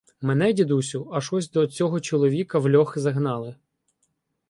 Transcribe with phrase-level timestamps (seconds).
[0.21, 3.55] —Мене, дідусю, аж ось до цього чоловіка в льох загнали.